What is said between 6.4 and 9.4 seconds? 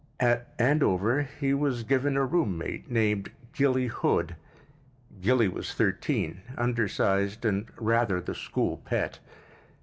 undersized, and rather the school pet.